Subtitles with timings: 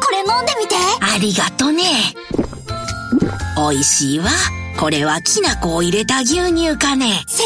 [0.00, 0.74] これ飲んでみて。
[1.00, 1.84] ありがとね。
[3.56, 4.26] 美味しいわ。
[4.78, 7.24] これはきな粉を入れた牛乳かね。
[7.26, 7.44] 正解。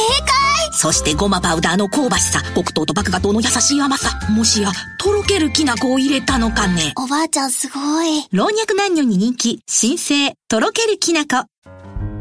[0.72, 2.42] そしてごまパウダーの香ばしさ。
[2.54, 4.18] 黒糖と麦芽糖の優しい甘さ。
[4.30, 6.92] もしやとろけるきな粉を入れたのかね。
[6.96, 8.26] おばあちゃんすごい。
[8.32, 9.62] 老若男女に人気。
[9.66, 11.46] 新生とろけるきな粉。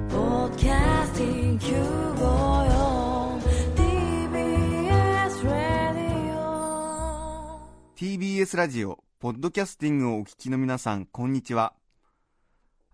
[0.10, 3.42] Podcasting 954
[3.76, 6.38] TBS Radio
[7.98, 11.76] TBS ラジオ、ポッドキャスティングをお聞きの皆さん、こんにちは。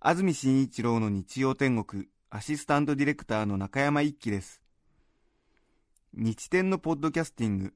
[0.01, 4.61] 安住紳一郎の日曜天国、アシスタントディレクターの中山一輝です。
[6.13, 7.73] 日天のポッドキャスティング、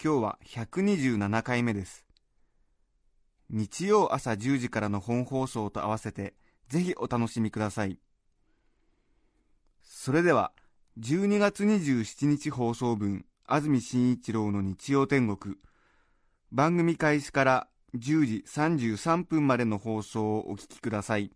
[0.00, 2.04] 今日は127回目です。
[3.50, 6.34] 日曜朝10時からの本放送と合わせて、
[6.68, 7.98] ぜひお楽しみください。
[9.82, 10.52] それでは、
[11.00, 15.56] 12月27日放送分、安住紳一郎の日曜天国、
[16.52, 21.30] 番組開始から10時33分までの放送をお聞きください。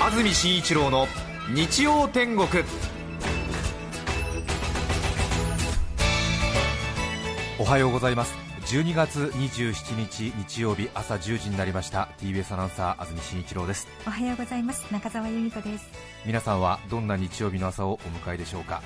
[0.00, 1.06] 安住紳一郎の
[1.54, 2.48] 日曜天国
[7.58, 12.10] おはようございます12月27日日曜日朝10時になりました。
[12.20, 13.88] TBS アナウンサー安住紳一郎です。
[14.06, 14.84] おはようございます。
[14.92, 15.88] 中澤由美子です。
[16.26, 18.82] 皆さんはどんな日曜日の朝をお迎えでしょうか？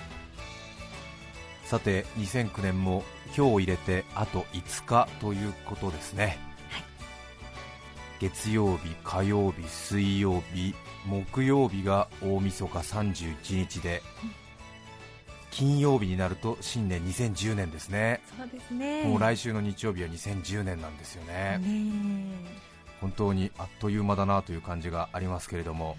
[1.64, 6.38] さて2009年も今日を入れてあと5日ということですね、
[8.20, 14.00] 月曜日、火曜日、水曜日、木曜日が大晦日31日で、
[15.52, 19.04] 金曜日になると新年2010年ですね、そうですね。
[19.04, 22.62] もう来週の日曜日は2010年なんですよね、ね
[23.00, 25.96] 本当にあっという間だなという感じがありますけれども、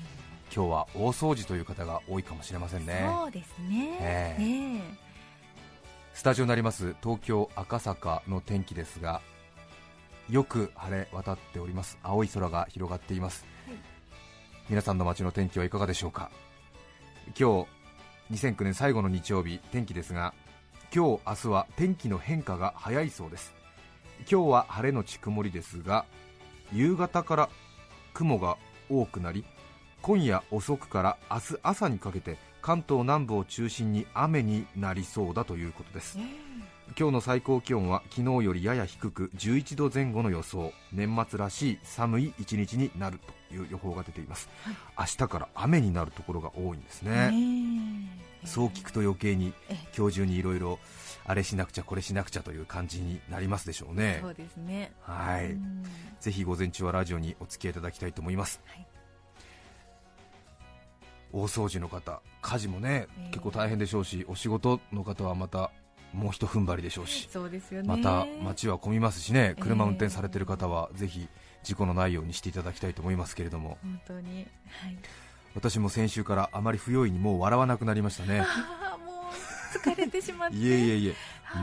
[0.54, 3.06] 今日は大掃除という方が多いかもしれませんね。
[3.08, 3.98] そうですね。
[4.02, 4.44] ええ。
[4.44, 4.82] ね
[6.14, 9.22] スタジオになります東京赤坂の天気ですが
[10.30, 12.00] よく晴れ渡っております。
[12.02, 13.46] 青い空が広がっています、
[14.70, 16.32] 皆さんの街の天気はいかがでしょうか。
[17.40, 17.83] 今日
[18.32, 20.34] 2009年最後の日曜日天気ですが
[20.94, 23.54] 今日明日は天気の変化が早いそうです。
[24.30, 26.06] 今日は晴れのち曇りですが
[26.72, 27.50] 夕方から
[28.14, 28.58] 雲が
[28.90, 29.44] 多くなり
[30.02, 36.18] 今夜遅くから明日朝にかけて関東南部を中心に雨になりそうだということです。
[36.98, 40.72] 今日の最高気温は昨日よりやや低く11度前後の予想。
[40.92, 43.20] 年末らしい寒い一日になる
[43.50, 44.48] という予報が出ています、
[44.98, 47.32] 明日から雨になるところが多いんですね。
[47.32, 47.63] ね
[48.46, 49.88] そう聞くと余計にええ。
[49.98, 50.80] 今日中にいろいろ
[51.26, 54.20] あれしなくちゃこれしなくちゃという感じになりますでしょうね。
[54.22, 54.92] そうですね。
[55.02, 55.52] はい。
[55.52, 55.84] うん。
[56.20, 58.88] ぜひ午前中はラジオにお付き合いいただきたいと思います、はい。
[61.32, 63.30] 大掃除の方家事もね、ええ。
[63.30, 65.72] 結構大変でしょうしお仕事の方はまた
[66.14, 67.88] もう一踏ん張りでしょうしそうですよね。
[67.88, 69.88] また街は混みますしね車え。
[69.88, 71.28] え運転されてる方はぜひ
[71.64, 73.78] 事故のないようにしていただきたいと思いますけれども。
[73.82, 74.46] 本当に。
[74.68, 74.98] はい
[75.56, 78.40] 私も先週からあまり不用意にもう笑わなくなりましたね。
[78.40, 80.56] もう疲れてしまって。
[80.58, 81.16] いえいえいえ。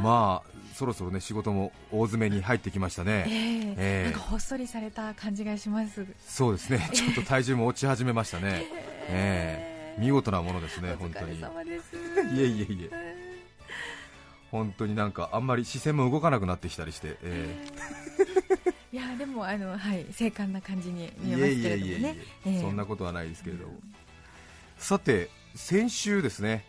[0.02, 3.12] まあそろそろね仕事も大詰めに入ってきましたえね。
[3.12, 3.74] ええ。
[3.78, 6.06] えなんかほっそりされた感じがします。
[6.26, 6.88] そうですね。
[6.92, 8.64] ちょっと体重も落ち始めましたね。
[9.08, 10.00] ええ。
[10.00, 11.40] 見事なものですねお疲れ本当に。
[11.40, 11.96] 様です
[12.34, 13.30] いえいえいえ。
[14.50, 17.66] 本当になんかあんまり視線も動かなくなってきたりして、え
[18.92, 22.04] いやでもあのはい精悍な感じにー見えますけれどもいえいえい
[22.44, 23.74] えいねそんなことはないですけれども、
[24.78, 26.64] さて先週ですね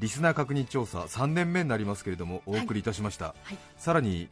[0.00, 3.58] リスナー確認調査3年目になりますけれどもお送りいたしました、はい。
[3.76, 4.28] さらに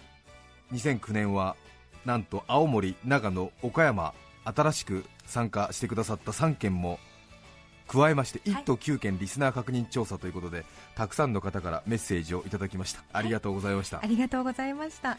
[0.73, 1.57] 2009年は
[2.05, 6.99] なんと青森、長野、岡山新しく参加してくださった3県も
[7.87, 13.03] 加えまして1都9県リスナー確認調査ということで、たくさんの方からメッセージをいただきました。
[13.13, 15.19] ありがとうございました、ありがとうございました。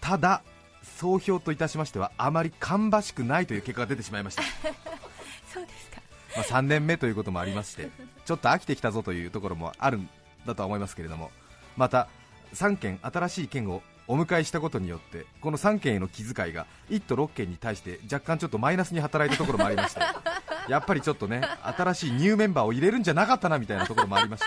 [0.00, 0.42] ただ
[0.82, 4.42] 総評といたしましてはあまり芳しくないという結果が出てしまいました。
[5.52, 6.00] そうですか。
[6.36, 7.88] まあ3年目ということもありまして
[8.24, 10.08] ちょっと飽きてきたぞというところもあるん
[10.46, 11.30] だとは思いますけれども
[11.76, 12.08] また
[12.54, 20.00] 3件新しい県をお迎えしたことによってこの3件への気遣いが1都6県に対して若干ちょっとマイナスに働いたところもありまして
[20.68, 24.46] やっぱりちょっとね新しいニューメンバーを入れるんじゃなかったなみたいなところもありまし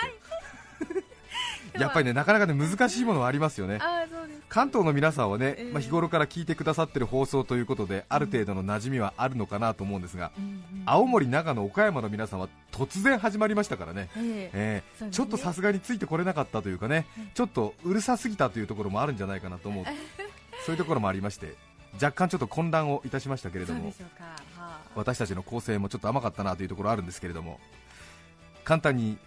[1.78, 3.80] やっぱりねなかなかね難しいものはありますよね
[4.54, 10.62] 関東の皆さんはね、えーまあ、日頃から聞いてくださってる放送ということである程度の馴染みはあるのかなと思うんですが、うんうん。
[10.86, 14.50] 青森、長野、岡山の皆さんは突然始まりましたからね、ええ。
[14.52, 17.30] えーちょっとさすがについてこれなかったというかね、うん。
[17.34, 19.84] ちょっとうるさすぎたというところもあるんじゃないかなと思う、
[20.64, 21.56] そういうところもありまして、
[21.94, 23.92] 若干ちょっと混乱をいたしましたけれどもは
[24.56, 27.58] あ、私たちの構成もちょっと甘かったなというところあるんですけれども、
[28.62, 29.18] 簡単に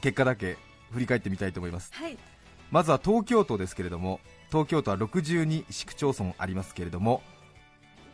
[0.00, 0.56] 結果だけ
[0.92, 1.92] 振り返ってみたいと思います。
[1.92, 2.16] はい。
[2.70, 4.20] まずは東京都ですけれども
[4.50, 7.22] 東京都は62市区町村ありますけれども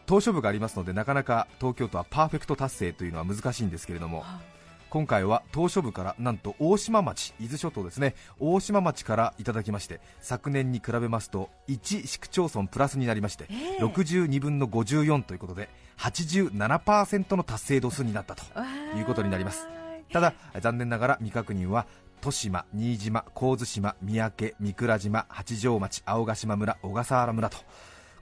[0.06, 4.24] 島しょ部がありますのでなかなか東京都はパーフェクト達成というのは難しいんですけれども
[4.90, 13.82] 今回は島しょ部からなんと大島町伊豆諸島ですね大島町からいただきまして昨年に比べますと1市区町村プラスになりまして、ええ。
[13.82, 18.44] 62分の54ということで87%の達成度数になったと
[18.98, 19.66] いうことになります。
[20.12, 21.86] ただ残念ながら未確認は
[22.22, 27.58] 豊島、新島、神津島、三宅、三倉島、八丈町、青ヶ島村、小笠原村と。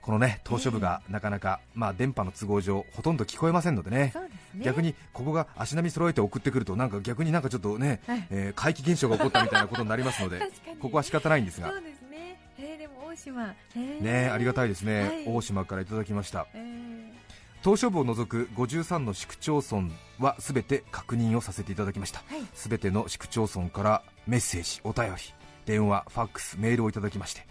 [0.01, 4.11] このね島しょ部がなかなか、まあ、電波の都合上ほとんど聞こえませんのでね。
[4.55, 4.65] ね。
[4.65, 8.27] 逆にここが足並み揃えて送ってくるとなんか逆になんかちょっとね、はい。
[8.31, 10.41] えー怪奇現象が起こったみたいなことになりますので
[10.81, 11.69] ここは仕方ないんですが。
[11.69, 12.39] そうですね。
[12.57, 14.01] えー、でも大島えー。
[14.01, 15.25] ねありがたいですね、はい。
[15.27, 16.47] 大島からいただきました。
[16.55, 16.90] えー
[17.61, 19.83] 島しょ部を除く53の市区町村
[20.19, 22.23] はすべて確認をさせていただきました。
[22.27, 22.41] はい。
[22.53, 25.21] すべての市区町村からメッセージ、お便り、
[25.65, 27.45] 電話、ファックス、メールをいただきまして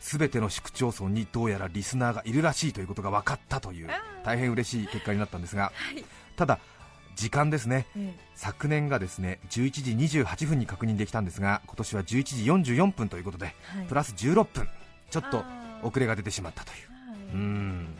[0.00, 3.88] すべての市区町村にどうやらリスナーがいるらしいということが分かったという
[4.24, 6.04] 大変嬉しい結果になったんですがはい。
[6.36, 6.58] ただ
[7.14, 7.86] 時間ですね。
[7.96, 12.04] え昨年がですね11時28分に確認できたんですが今年は11
[12.64, 13.86] 時44分ということでーはい。
[13.86, 14.68] プラス16分
[15.10, 15.44] ちょっと
[15.82, 16.76] 遅れが出てしまったという。
[16.88, 17.18] はい。
[17.34, 17.98] うーん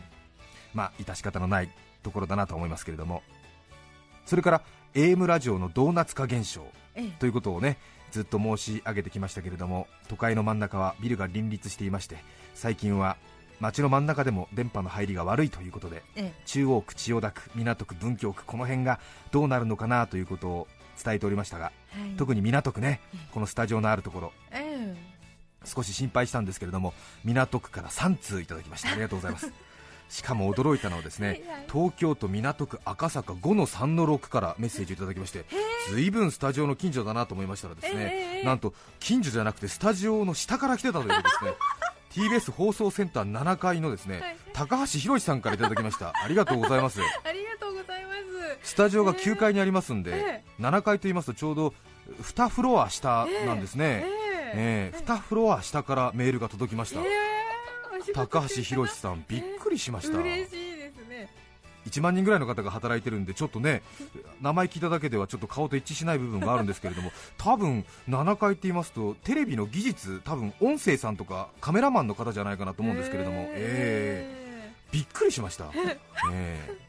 [0.73, 1.69] まあ致し方のない
[2.01, 3.23] ところだなと思いますけれども。
[4.25, 4.61] それから
[4.93, 6.61] AM ラジオのドーナツ化現象
[6.95, 7.09] ええ。
[7.19, 7.77] ということをね
[8.11, 12.17] ずっと申し上げてきましたけれども都会の真ん中はビルが林立していまして
[12.53, 13.17] 最近は
[13.59, 18.99] 街の真ん中でも電波の入りが悪いということでえ中央区、千代田区、港区、文京区この辺が
[19.31, 20.67] どうなるのかなということを
[21.03, 22.09] 伝えておりましたがえはい。
[22.11, 23.27] 特に港区ねええ。
[23.33, 24.33] このスタジオのあるところ。
[24.51, 24.95] え
[25.65, 26.93] 少し心配したんですけれども
[27.23, 28.91] 港区から3通いただきました。
[28.91, 29.51] ありがとうございます
[30.13, 35.43] しかも驚いたのはですね東京都港区赤坂5の3の6からメッセージをいただきまして
[35.89, 41.53] ずいぶんスタジオの近所だなと思いましたらですえねえなんと近所じゃなくてスタジオの下から来てたというですね
[42.29, 44.37] TBS 放送センター7階のですねはい。
[44.53, 46.13] 高橋宏さんからいただきました。
[46.23, 47.01] ありがとうございます。
[47.01, 48.11] ありがとうございま
[48.61, 48.69] す。
[48.69, 51.73] スタジオが9階にありますんで、え7階と言いますとちょうど
[52.21, 54.05] 2フロア下なんですね、
[54.55, 54.93] ええ。
[54.93, 57.32] え2フロア下からメールが届きました、えお仕事
[58.13, 60.17] 高橋宏さんびっくりしました。
[60.17, 61.29] 嬉しいですね。
[61.87, 63.83] 1万人ぐらいの方が働いてるんでちょっとね
[64.41, 74.73] 名前聞いただけではちょっと顔と一致しない部分があるんですけれども 多分7階って言いますとテレビの技術多分音声さんとかカメラマンの方じゃないかなと思うんですけれども、ええ。
[74.91, 75.97] びっくりしました、え
[76.31, 76.83] え。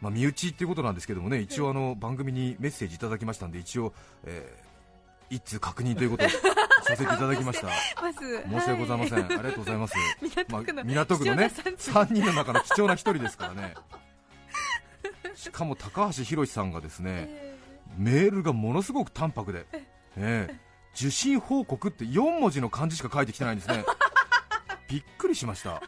[0.00, 3.92] まあ、身内っていうことなんですけどもね一応あの番組にメッセージいただきましたんで一応、
[4.24, 4.65] えー
[5.30, 6.28] 一通確認ということを
[6.82, 7.68] させていただきました。
[7.68, 9.94] 申し訳ございません、はいありがとうございます。
[10.20, 13.74] 港区の、まあ、港区のね貴重な三3人の中の貴重な1人ですからね。
[15.34, 17.58] しかも高橋宏さんがですねえ
[17.96, 19.66] メールがものすごく淡白で、
[20.16, 20.60] ええ。
[20.94, 23.84] 受信報告って4文字の漢字しか書いてきてないんですね。
[24.88, 25.82] びっくりしました、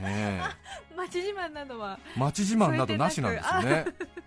[0.00, 3.84] えー町自慢などはえ町自慢などなしなんですよね、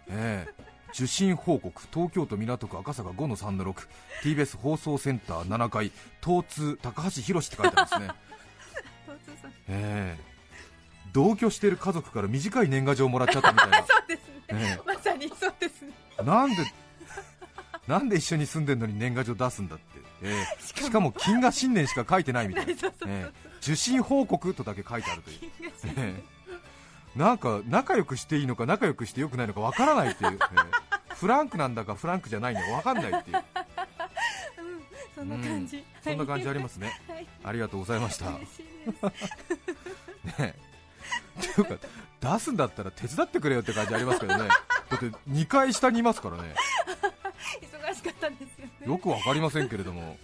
[0.09, 3.73] ええ受信報告東京都港区赤坂5の3の
[4.23, 5.91] 6TBS 放送センター7階
[6.23, 8.15] 東通高橋宏って書いてあるんですね。
[9.05, 9.51] 東通さん。
[9.67, 10.37] ええ。
[11.13, 13.77] 同居している家族から短い年賀状をもらっちゃったみたいな。
[13.87, 14.81] そうですね、え。
[14.85, 15.91] まさにそうですね。
[16.23, 16.57] なんで
[17.87, 19.85] なんで一緒に住んでるのに年賀状出すんだって、
[20.21, 20.63] ええ。
[20.63, 21.11] しかも。
[21.13, 22.71] 金が新年しか書いてないみたいな、
[23.07, 23.31] ええ。
[23.61, 26.23] 受信報告とだけ書いてあるという、
[27.17, 30.37] なんか仲良くしていいのか仲良くしてよくないのかわからないっていう、 え
[31.11, 33.37] えフランクなんだかフランクじゃないのかわかんないっていう。
[33.37, 33.43] うん
[35.15, 37.01] そんな感じ、そんな感じありますね。
[37.07, 37.27] はい。
[37.43, 38.25] ありがとうございました。
[38.29, 38.39] ね
[40.29, 41.75] っていうか
[42.19, 44.47] 出すんだったら手伝ってくれよって感じありますけどね。
[44.47, 46.53] だって2階下にいますからね。
[47.61, 48.71] 忙しかったんですよね。
[48.85, 50.17] よくわかりませんけれども。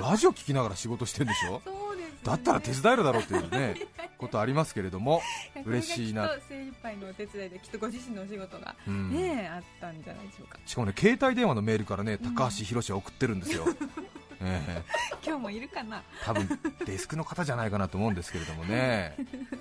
[0.00, 1.60] ラジオ聞きながら仕事してるんでしょ？
[1.64, 3.74] そうです、ね、だったら手伝えるだろうっていうね
[4.22, 5.20] ことありますけれども
[5.66, 6.30] 嬉しいな。
[6.48, 9.10] 精一杯のお手伝いできっとご自身のお仕事がうん。
[9.12, 10.58] ねえあったんじゃないでしょうか。
[10.64, 13.64] しかもね携帯電話のメールからね高橋宏は送ってるんですよ、
[14.40, 14.82] ええ。
[15.24, 16.02] 今日もいるかな？
[16.24, 16.48] 多分
[16.86, 19.14] デスクの方じゃないかなと思うんですけれどもね、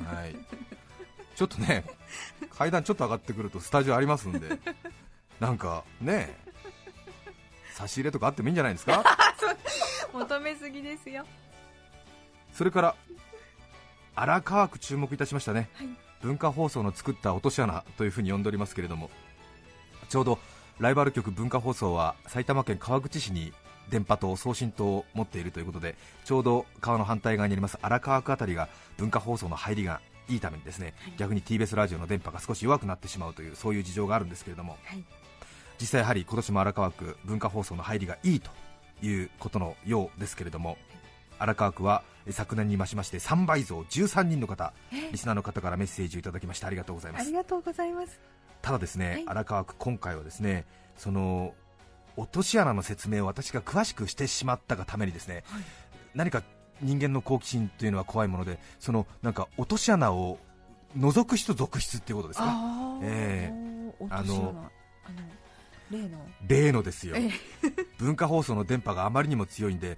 [0.06, 0.36] はい、
[1.36, 1.84] ちょっとね
[2.58, 4.60] 階段ちょっと上がってくるとスタジオありますんで
[5.39, 6.38] なんかね
[7.74, 9.03] 差し入れとかあってもいいんじゃないですか？
[10.13, 11.25] 求めすぎですよ。
[12.53, 12.96] それから
[14.15, 15.88] 荒川区注目いたしましたね、はい。
[16.22, 19.10] 文化放送の作った落とし穴というふうに呼んでおりますけれども
[20.10, 20.39] ちょうど
[20.80, 23.53] ライバル局文化放送は埼玉県川口市に
[23.89, 35.03] 電波塔送信塔を持っているということでちょうど川の反対側にあります荒川区あたりが文化放送の入りがいいためにですね、逆に TBS ラジオの電波が少し弱くなってしまうというそういう事情があるんですけれども、はい。
[35.80, 38.51] 実際やはり今年も荒川区文化放送の入りがいいと
[39.06, 40.77] いうことのようですけれども
[41.41, 44.74] 荒川区はえ昨年に増しまして3倍増13人の方
[45.12, 47.21] リスナーの方からメッセージをいただきましてありがとうございます。
[47.24, 48.19] ありがとうございます。
[48.62, 49.24] ただですね、はい。
[49.27, 50.65] 荒川区今回はですね
[50.98, 51.53] その
[52.15, 55.43] 落とし穴の説明を私が詳しくしてしまったがためにですね、
[56.13, 56.43] 何か
[56.81, 60.38] 人間の好奇心というのは怖いものでそのなんか落とし穴を
[60.98, 63.03] 覗く人続出っていうことですねあー。
[63.03, 63.53] え
[64.10, 64.69] あの
[65.91, 66.25] 例の。
[66.48, 67.15] 例のですよ。
[67.17, 67.29] え。
[68.00, 69.98] 文化放送の電波があまりにも強いんで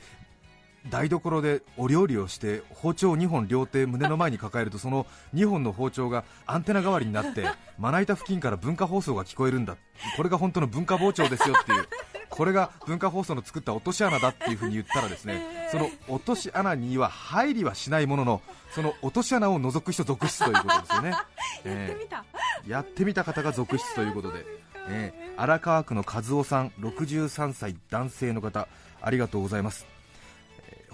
[0.89, 7.45] 台所でお料理をして包丁を2本両手胸の前に抱えるとその2本の包丁がアンテナ代わりになって
[7.77, 9.77] まな板付近から文化放送が聞こえるんだ。
[10.17, 11.87] これが本当の文化包丁ですよっていう。
[12.29, 21.11] これが文化放送の作った落とし穴だっていう風に言ったらですねその落とし穴には入りはしないもののその落とし穴を覗く人続出ということですよね。
[21.63, 22.25] やってみた、
[22.67, 24.45] やってみた方が続出ということで、
[24.89, 28.67] えー荒川区の和夫さん63歳男性の方
[29.01, 29.92] ありがとうございます、えー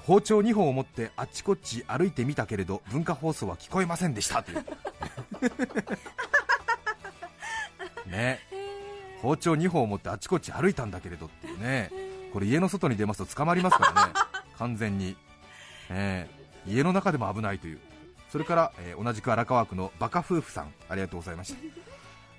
[0.06, 4.44] 包丁2本を持ってあっちこっち歩いてみたけれど文化放送は聞こえませんでした。
[4.44, 4.66] という。
[8.10, 8.40] ね。
[9.22, 11.28] 包丁2本を持ってあっちこっち歩いたんだけれど。
[11.28, 11.92] っていうね。
[12.34, 14.14] これ家の外に出ますと捕まりますからね。
[14.58, 15.16] 完全に、
[15.90, 17.80] えー家の中でも危ないという。
[18.32, 20.74] それから、えー同じく荒川区のバカ夫婦さん。
[20.90, 21.60] ありがとうございました。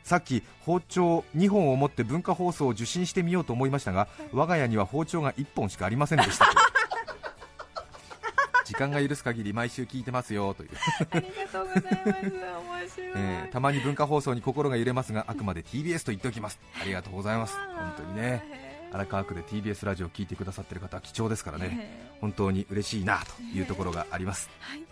[0.04, 6.46] さっき包丁2本を持って文化放送を受信してみようと思いましたが我が家には包丁が1本しかありませんでした。
[6.46, 6.52] と
[8.70, 10.70] 時間が許す限り毎週聞いてますよという、
[11.10, 12.30] ありがとうございます。
[12.30, 16.60] 面白い、えーたまに文化放送に心が揺れますがあくまで TBS と言っておきます。
[16.80, 17.56] ありがとうございます。
[17.56, 18.70] 本当にね。
[18.92, 22.14] 荒川区で TBS ラジオを聞いてくださっている方は貴重ですからね。
[22.20, 24.48] 本当に嬉しいなというところがあります。
[24.60, 24.82] はい。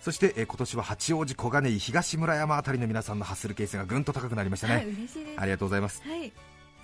[0.00, 5.40] そして、えー今年は八王子小金井東村山あたりの皆さんのハッスルケースがぐんと高くなりましたね、はい嬉しいです。
[5.40, 6.00] ありがとうございます。
[6.06, 6.32] はい。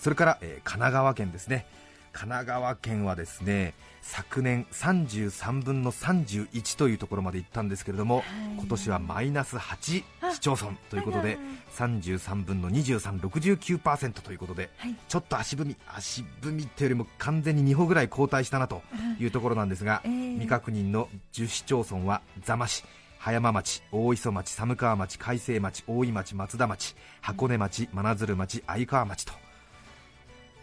[0.01, 1.67] それから、えー神奈川県ですね
[2.13, 8.25] 神奈川県はですね昨年33分の31というところまで行ったんですけれども、はい。
[8.59, 11.39] 今年はマイナス8市町村ということで
[11.71, 14.97] あ33分の2369%ということではい。
[15.09, 18.83] ちょっと足踏み足踏みっていうよりも完全に2歩ぐらい後退したなと
[19.19, 22.85] いうところなんですが、えー未確認の10市町村は座間市
[23.19, 29.33] 葉山町、大磯町、寒川町、海西町、大井町、松田町、箱根町、真鶴町、相川町と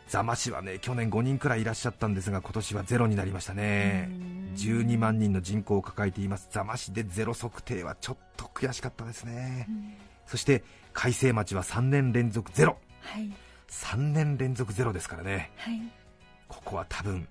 [0.09, 4.09] 座間市はね去年5人くらいいらっしゃったんですが今年はゼロになりましたね。
[4.55, 6.47] 12万人の人口を抱えています。
[6.51, 9.67] 座間市でゼロ測定はちょっと悔しかったですね、
[10.25, 10.63] そして
[10.93, 12.77] 海西町は3年連続ゼロ。
[13.01, 13.31] はい。
[13.69, 15.51] 3年連続ゼロですからね。
[15.57, 15.79] はい。
[16.47, 17.27] ここは多分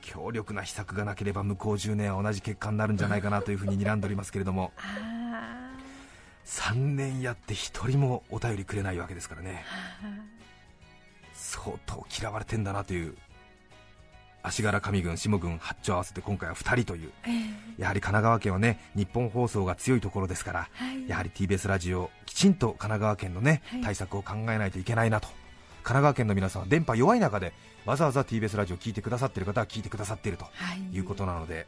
[0.00, 4.72] 強力な秘策がなければ向こう10年は同じ結果になるんじゃないかなというふうに睨んでおりますけれども。
[4.82, 5.76] あ
[6.44, 9.64] 3年やって1人もお便りくれないわけですからね。
[10.32, 10.35] ー
[11.36, 13.14] 相当嫌われてんだなという
[14.42, 21.08] 足柄上郡、下郡、八丁合わせて今回は2人というえーやはり神奈川県はね日本放送が強いところですからはい。
[21.08, 23.80] やはり TBS ラジオきちんと神奈川県のね、はい。
[23.82, 25.26] 対策を考えないといけないなと。
[25.28, 25.36] 神
[25.82, 27.52] 奈川県の皆さんは電波弱い中で
[27.84, 30.96] わざわざ TBS ラジオを聞いてくださっている方は聞いてくださっているとはい。
[30.96, 31.66] いうことなので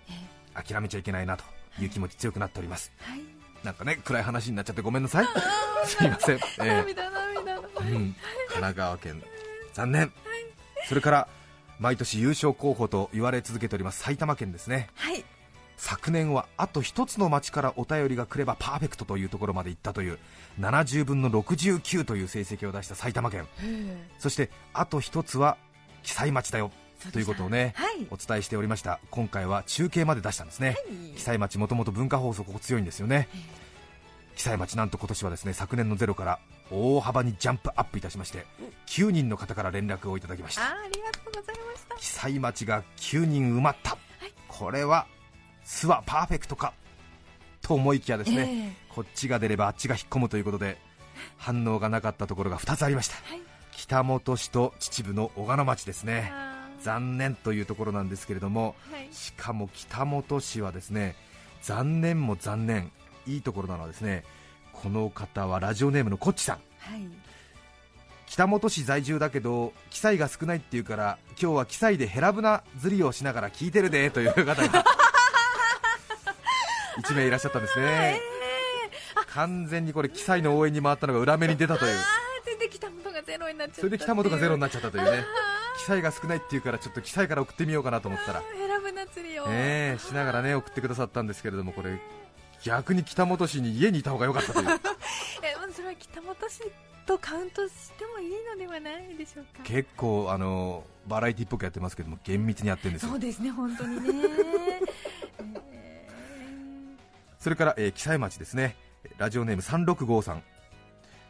[0.56, 1.44] え諦めちゃいけないなと
[1.80, 2.92] いう気持ち強くなっております。
[3.00, 3.20] はい。
[3.64, 5.26] なんかね暗い話になっちゃってごめんなさい。
[5.84, 7.10] すいません、ええ涙。
[7.10, 8.14] 涙のうん、神
[8.54, 9.22] 奈川県
[9.78, 10.12] 残念。
[10.88, 11.28] それから
[11.78, 14.88] 毎年優勝候補と言われ続けております埼玉県ですね。
[14.96, 15.24] はい。
[15.76, 20.18] 昨年はあと一つの町からお便りが来ればパーフェクトというところまで行ったという
[20.58, 23.46] 70分の69という成績を出した埼玉県。
[24.18, 25.56] そしてあと一つは
[26.02, 26.72] 記載町だよ
[27.12, 28.04] ということをね、はい。
[28.10, 28.98] お伝えしておりました。
[29.12, 30.76] 今回は中継まで出したんですね、
[31.14, 33.28] 記載町もともと文化放送ここ強いんですよね。
[34.34, 36.38] 記載町なんと今年はですね昨年のゼロから
[36.70, 38.46] 大幅にジャンプアップいたしまして
[38.86, 40.62] 9人の方から連絡をいただきました。
[40.62, 41.96] ありがとうございました。
[41.96, 43.96] 記載町が9人埋まった、
[44.46, 45.06] これは
[45.64, 46.72] 巣はパーフェクトか
[47.60, 50.78] と思いきやですね、こっちが出ればあっちが引っ込むということで
[51.36, 53.40] 反応がなかったところが2つありました、はい。
[53.72, 56.32] 北本市と秩父の小鹿野町ですね。
[56.80, 59.08] 残念というところなんですけれどもはい。
[59.12, 61.16] しかも北本市はですね
[61.62, 62.92] 残念も残念
[63.26, 64.22] いいところなのはですね
[64.82, 66.56] この方はラジオネームのこっちさん。
[66.78, 67.08] はい。
[68.26, 74.84] 北本市在住だけど記載が少ないっていうから今日は記載でヘラブナ釣りをしながら聞いてるでという方が
[77.02, 78.20] 1名いらっしゃったんですね。
[79.28, 81.98] 完全にこれ記載の応援に回ったのが裏目に出たという。
[82.44, 85.24] それで北本がゼロになっちゃったそれで北本がゼロになっっちゃったというね
[85.78, 86.62] 記載が少ないっていう。
[86.62, 91.98] からちょっと記載から送ってみようかなと思ったら選ぶな釣りをねえしながらね送ってくださったんですけれどもこれ
[92.62, 94.68] 逆に北本市に家にいた方が良かったという。
[95.42, 96.62] えそれは北本市
[97.06, 99.62] とカウントしてもいいのではないでしょうか。
[99.62, 103.10] 結構あのバラエティっぽくやってますけども厳密にやってるんですよ。
[103.10, 104.28] そうですね本当にね。
[105.72, 106.08] え
[107.38, 108.76] それから、えー、記載町ですね。
[109.16, 110.42] ラジオネーム365さん、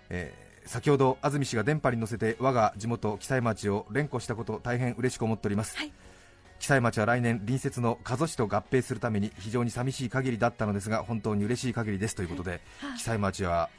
[0.08, 5.92] えー先ほど安住氏が電波に乗せて我が地元記載町を連呼したこと大変嬉しく思っております、はい
[6.58, 12.60] 記載町は来年隣接の加須市と合併するために非常に寂しい限りだったのですが本当に嬉しい限りですということで
[12.96, 13.70] 記載町は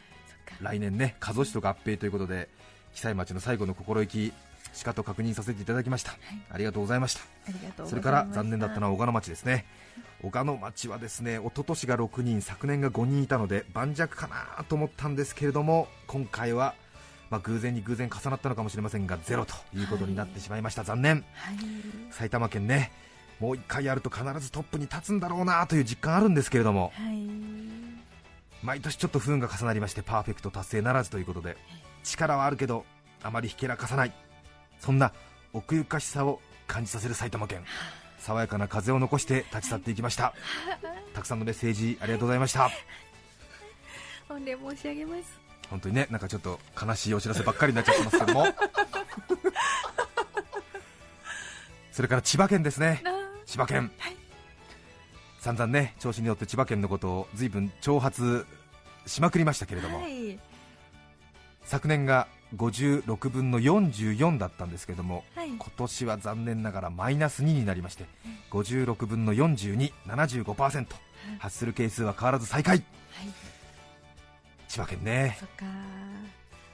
[0.62, 2.50] 来年ね加須市と合併ということで
[2.94, 4.34] 記載町の最後の心意気
[4.74, 6.16] しかと確認させていただきました、
[6.52, 7.22] ありがとうございました。
[7.22, 9.66] ありがとうございますそれから残念だったのは小鹿野町ですね。
[10.22, 16.76] 小鹿野町はですね一昨年が6人昨年が5人いたので盤石かなと思ったんですけれども今回は
[17.30, 21.16] まあ偶然に偶然重なったのかもしれませんがゼロということになってしまいました、残念。
[21.34, 21.56] はい。
[22.12, 22.92] 埼玉県ね
[23.40, 26.92] もう1回やると必ずトップに立つんだろうなという実感あるんですけれども。
[26.96, 27.30] はい。
[28.62, 31.56] 毎年ちょっと不運が重なりましてパーフェクト達成ならずということで
[32.04, 32.84] 力はあるけど
[33.24, 34.14] あまりひけらかさない。
[34.80, 35.14] そんな
[35.54, 37.64] 奥ゆかしさを感じさせる埼玉県。
[38.20, 40.34] 爽やかな風を残して立ち去っていきました。
[41.14, 42.70] たくさんのメッセージありがとうございました。
[44.28, 45.39] 御礼申し上げます
[45.70, 48.46] 本当にねなんかちょっと悲しいお知らせばっかりになっちゃってますけども。
[51.92, 53.02] それから千葉県ですね。
[53.06, 53.10] あ
[53.46, 53.92] 千葉県、
[55.40, 58.46] 散々ね調子に乗って千葉県のことを随分挑発
[59.06, 60.40] しまくりましたけれども、はい。
[61.66, 65.50] 昨年が56分の44だったんですけどもはい。
[65.50, 68.06] 今年は残念ながらマイナス2になりまして
[68.52, 70.88] 56分の4275%
[71.40, 72.78] 発する係数は変わらず最下位。
[72.78, 73.49] はい
[74.70, 75.36] 千葉県ね。
[75.40, 75.66] そっか。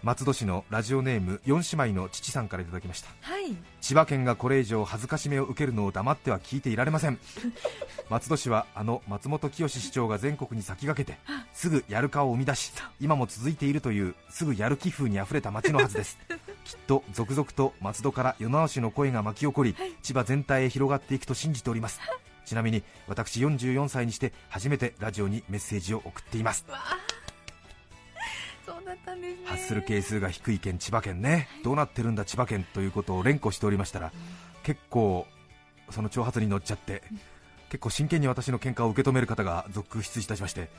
[0.03, 3.09] 松戸市のラジオネーム4姉妹の父さんからいただきました。
[3.21, 3.55] はい。
[3.81, 7.17] 千葉県がこれ以上恥ずかしめを受けるのを黙っては聞いていられません。
[8.11, 11.17] 松戸市はあの松本清市長が全国に先駆けて
[11.53, 16.19] すぐやるかを生み出し今も続いているというすぐやる気風にあふれた街のはずです。
[16.65, 21.99] きっと続々と松戸から世直しの声が巻き起こり千葉全体へ広がっていくと信じております。
[22.45, 26.63] ちなみに私44歳にして初めてラジオにメッセージを送っています
[28.65, 29.45] そうだったんですね。
[29.45, 31.47] 発する係数が低い県千葉県ね。
[31.63, 34.11] どうなってるんだ千葉県ということを連呼しておりましたら
[34.63, 35.25] 結構
[35.89, 37.03] その挑発に乗っちゃって
[37.69, 40.69] 結構真剣に私の喧嘩を受け止める方が続出いたしまして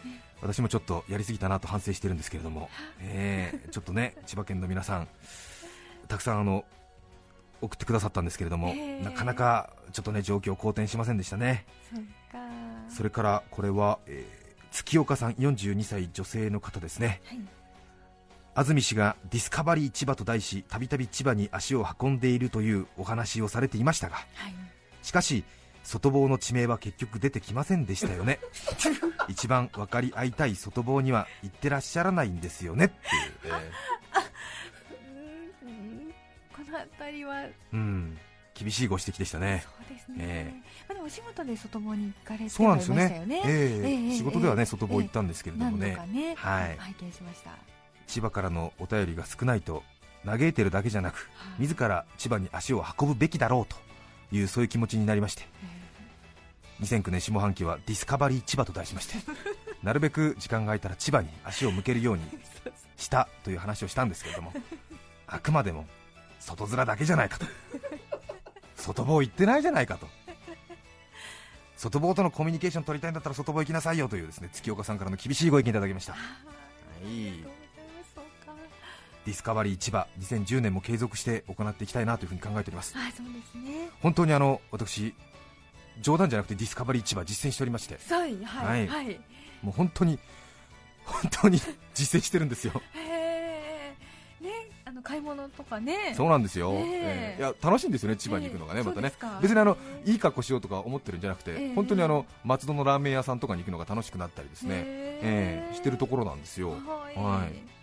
[0.41, 2.69] 私もちょっとやりすぎたなと反省してるんですけれども、
[3.01, 5.09] えーちょっとね千葉県の皆さん
[6.09, 6.65] たくさんあの
[7.61, 11.67] 送ってくださったんですけれども、えーなかなかちょっとね状況好転しませんでしたね。
[12.89, 17.23] それからこれは、えー月岡さん42歳女性の方ですね。
[17.27, 17.39] はい
[18.57, 24.27] 安住氏がディスカバリー千葉と題したびたび千葉に足を運んでいるというお話をされていましたがはい。
[25.03, 25.45] しかし
[25.85, 28.41] 外房の地名は結局出てきませんでしたよね。
[29.29, 32.95] 一番分かり合いたい外房には行ってらっしゃらないんですよねって
[33.47, 33.55] いう、
[35.63, 36.15] うんうん
[36.53, 37.43] この辺りは。
[37.43, 38.19] えーうん。
[38.55, 39.65] 厳しいご指摘でしたね。
[39.65, 40.55] そうですね、え
[40.89, 43.37] まあ、でもお仕事で外房に行かれてそうなんですよはいましたよね。
[43.37, 43.51] ねえ。
[43.51, 44.67] えええ仕事ではね、ええ。
[44.67, 46.77] 外房行ったんですけれども何ね度かね、はい。
[46.79, 47.76] 拝見しました
[48.07, 49.83] 千葉からのお便りが少ないと
[50.25, 51.63] 嘆いてるだけじゃなくはい。
[51.63, 53.77] 自ら千葉に足を運ぶべきだろうと
[54.35, 55.45] いうそういう気持ちになりまして。
[56.81, 59.15] 2009年下半期はディスカバリー千葉と題しまして
[59.83, 62.25] なるべく時間が空いたら千葉に足を向けるように
[62.99, 64.53] したという話をしたんですけれども
[65.27, 65.87] あくまでも
[66.39, 67.47] 外面だけじゃないかと。
[68.77, 70.07] 外房行ってないじゃないかと。
[71.77, 76.13] 外房とのコミュニケーション取りたいんだったら外房行きなさいよというですね月岡さんからの厳しいご意見いただきました。
[76.13, 76.19] は
[77.05, 77.66] い
[79.27, 82.95] ディスカバリー千葉2010年も継続して行っていきたいなというふうに考えております。
[82.97, 83.91] あそうですね。
[84.01, 85.15] 本当にあの私
[86.01, 87.99] 冗談じゃなくてディスカバリー千葉実践しておりまして。
[88.09, 88.87] はいはい。
[88.87, 89.21] はい、
[89.63, 90.21] もう本当に
[91.05, 91.59] 本当に
[91.93, 92.81] 実践してるんですよ。
[92.95, 93.95] へ
[94.41, 94.51] えね
[94.85, 96.15] あの買い物とかね。
[96.17, 97.37] そうなんですよ、ねえ。
[97.39, 99.13] えいや楽しいんですよね千葉に行くのがね、ええまたね。
[99.43, 101.75] 別にあのいい格好しようとか思ってるんじゃなくて、ええ。
[101.75, 104.85] 本当にあの松戸のラーメン屋さんとかに行くのが楽しくなったりですね、へ
[105.23, 106.71] ええしてるところなんですよ。
[106.71, 106.77] は
[107.13, 107.76] い、はい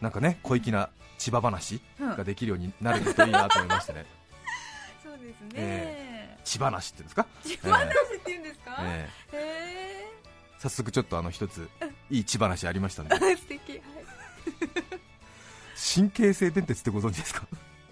[0.00, 2.16] なんかね小粋な千葉話うん。
[2.16, 4.04] ができるようになるといいなと思いましてね。
[5.02, 9.36] そうですね、え千葉話っていうんですか、千葉話って言うんですか、ええ。
[9.36, 10.06] へ
[10.58, 11.68] 早速ちょっとあの一つ
[12.10, 13.72] いい千葉話ありましたん 素敵。
[13.72, 13.80] はい。
[15.74, 17.46] 新京成電鉄ってご存知ですか？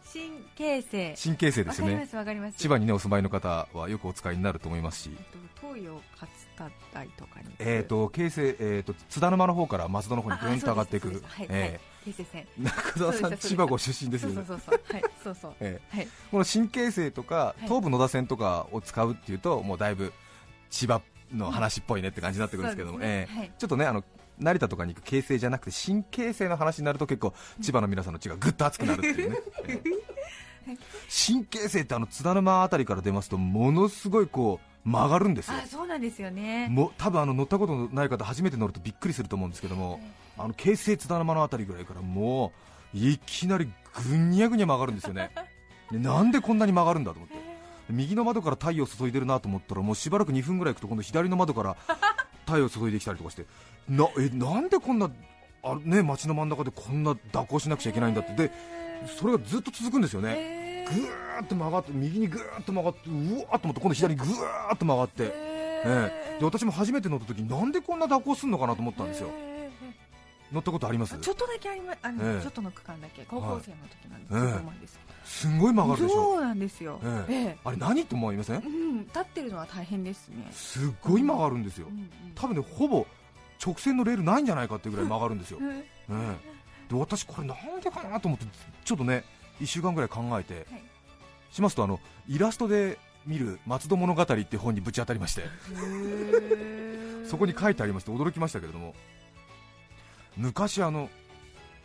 [0.04, 5.10] 新京成新京成でわかりますよね千葉にねお住まいの方はよくお使いになると思いますし。
[5.12, 11.08] えっと東洋勝田台とかにえー、と京成、えー、と津田沼の方から松戸の方にぐんと上がっていく。
[11.08, 11.52] あそうですそうです。
[11.52, 12.46] はい、え京成線。
[12.60, 14.34] ー中澤さん千葉ご出身ですよね。
[14.36, 14.92] そうそうそうそう。
[14.94, 15.04] はい。
[15.22, 16.04] そうそうえはい。
[16.04, 17.64] ーこの新京成とかい。
[17.64, 20.12] 東武野田線とかを使うっていうともうだいぶ
[20.70, 21.00] 千葉
[21.34, 23.52] の話っぽいねって感じになってくるんですけども、えーはい。
[23.58, 24.04] ちょっとねあの
[24.38, 29.36] 成田とかに行く京成じゃなくて新京成の話になると結構千葉の皆さんの血がぐっと熱くなるっていうね。
[31.08, 35.58] 新京成ってあの津田沼あたりから出ますとものすごいこう曲がるんですよ。
[35.62, 36.68] あそうなんですよね。
[36.70, 40.00] もう多分あの乗ったことのない方初めて乗るとびっくりすると思うんですけども
[40.36, 42.52] あの京成津田沼のあたりぐらいからも
[42.94, 43.70] ういきなり
[44.08, 45.30] ぐにゃぐにゃ曲がるんですよね。
[45.90, 47.34] でなんでこんなに曲がるんだと思って。
[47.90, 51.76] 右の窓から太陽注いでるなと思ったらもうしばらく2分ぐらい行くと今度左の窓から
[52.46, 53.46] 太陽注いできたりとかして。
[53.88, 55.10] なえなんでこんな
[55.62, 58.34] あね街の真ん中でこんな蛇行しなくちゃいけないんだって。
[58.34, 58.52] で
[59.18, 60.34] それがずっと続くんですよね。
[60.36, 65.32] へぐーっと曲がって右にぐーっと曲がってうわーっと思って今度左にぐーっと曲がって、
[65.84, 69.28] ええで私も初めて乗った時なんでこんな蛇行するのかなと思ったんですよ
[70.54, 71.18] 乗ったことあります？
[71.18, 72.42] ちょっとだけありまあの、ええ。
[72.42, 74.88] ちょっとの区間だけ高校生の時なんです、はいそこまでで
[75.24, 76.14] すごい曲がるでしょ？
[76.14, 77.34] そうなんですよ、ええ。
[77.34, 77.58] ええ。
[77.64, 78.60] あれ何と思いません？
[78.60, 81.88] うん、立ってるのは大変ですね、すっごい曲がるんですよ。
[81.88, 83.06] うんうん多分ねほぼ
[83.64, 86.92] 直線のレールないんじゃないかっていうぐらい曲がるんですよ、うんええ。
[86.92, 88.46] で私これなんでかなと思って
[88.84, 89.24] ちょっとね
[89.60, 90.66] 1週間ぐらい考えて、はい。
[91.50, 95.42] しますとあのイラストで見る松戸物語っていう本にぶち当たりまして。
[97.26, 98.94] そこに書いてありまして驚きましたけれども
[100.36, 101.08] 昔あの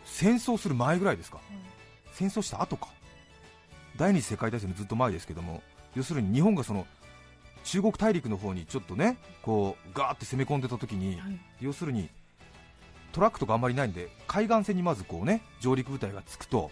[0.05, 1.39] 戦争する前ぐらいですか、
[2.13, 2.88] 戦争した後か？
[3.97, 5.62] 第二次世界大戦のずっと前ですけども
[5.95, 6.88] 要するに日本がその
[7.63, 11.39] 中国大陸の方にちょっとねこうガーって攻め込んでた時に、はい。
[11.62, 12.09] 要するに
[13.12, 16.71] トラックとかあんまりないんで海岸線にまずこうね上陸部隊がつくと、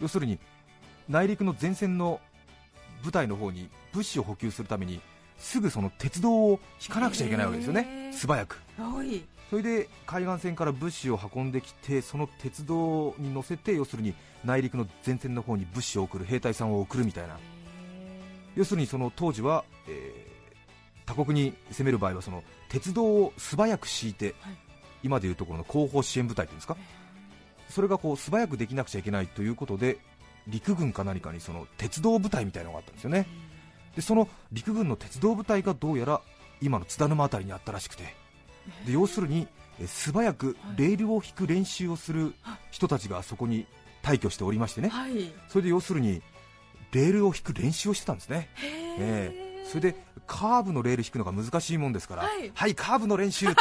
[0.00, 0.38] 要するに
[1.08, 2.20] 内陸の前線の
[3.02, 5.00] 部隊の方に物資を補給するために
[5.36, 8.60] すぐその鉄道を引かなくちゃいけないわけですよね、素早く
[9.50, 17.38] それで海岸線から物資を運んできてその鉄道に乗せて要するに内陸の前線の方に物資を送る兵隊さんを送るみたいな。
[18.56, 20.28] 要するにその当時は、えー
[21.08, 24.56] 他国に攻める場合はその鉄道を素早く敷いて、はい。
[25.02, 26.76] 今でいうところの後方支援部隊っていうんですか？
[27.70, 29.96] それがこう素早くできなくちゃいけないということで
[30.46, 33.26] 陸軍か何かにその鉄道部隊みたいなのがあったんですよね。
[33.96, 36.20] でその陸軍の鉄道部隊がどうやら
[36.60, 38.04] 今の津田沼辺りにあったらしくて
[38.86, 39.48] で要するに
[39.80, 42.34] え素早くレールを引く練習をする
[42.70, 43.66] 人たちがそこに
[44.02, 44.88] 退去しておりましてね。
[44.88, 45.32] はい。
[45.48, 46.22] それで要するに
[46.92, 48.48] レールを引く練習をしてたんですね。
[48.98, 49.64] ええ。
[49.64, 52.22] それでカーブのレール引くのが難しいもんですから、
[52.54, 52.74] はい。
[52.74, 53.56] カーブの練習って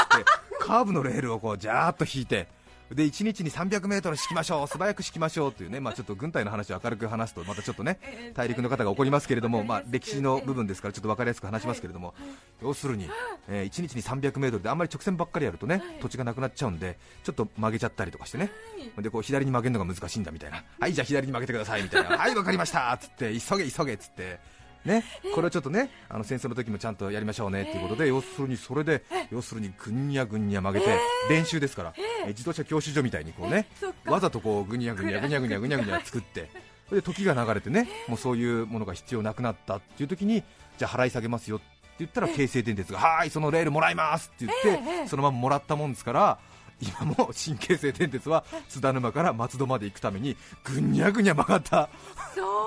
[0.59, 2.47] カーブのレールをこうジャーッと引いて
[2.93, 7.99] で1日に300メートル敷きましょう素早く敷きましょうというねまあちょっと軍隊の話を明るく話すとまたちょっとね
[8.33, 12.13] 大陸の方が怒りますけれどもまあ歴史の部分ですからちょっと分かりやすく話しますけれども
[12.61, 13.09] 要するに、
[13.49, 18.51] え1日に300メートルであんまり直線ばっかりやるとね土地がなくなっちゃうんでちょっと曲げちゃったりとかしてね。
[18.97, 20.63] でこう左に曲げるのが難しいんだみたいな。
[20.79, 22.17] はいじゃあ左に曲げてくださいみたいな。
[22.17, 24.39] はいわかりましたっつって急げ急げっつって
[24.87, 25.03] ね、
[25.35, 31.93] これをちょっとねあの戦争の時もちゃんとやりましょうねっていうことで、要するにそれで、要するにぐんにゃぐんにゃ曲げて、練習ですから、
[32.25, 33.67] え自動車教習所みたいにこうね、
[34.05, 36.49] わざとこうぐにゃぐにゃぐにゃぐにゃぐにゃぐにゃ作って、
[36.87, 40.43] それで時が流れてね、もうそういうものが必要なくなったっていう時に、
[40.77, 41.65] じゃあ払い下げますよって
[41.99, 46.39] 言ったら、京成電鉄が、はーい、そのレールもらいますって言って、そのままもらったもんですから。
[46.79, 51.89] 今も新京成電鉄は津田沼から松戸まで行くためにぐにゃぐにゃ曲がった